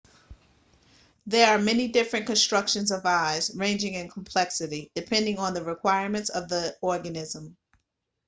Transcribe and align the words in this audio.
there 1.27 1.51
are 1.53 1.59
many 1.61 1.87
different 1.87 2.25
constructions 2.25 2.89
of 2.89 3.05
eyes 3.05 3.51
ranging 3.53 3.93
in 3.93 4.09
complexity 4.09 4.89
depending 4.95 5.37
on 5.37 5.53
the 5.53 5.63
requirements 5.63 6.29
of 6.29 6.49
the 6.49 6.75
organism 6.81 7.55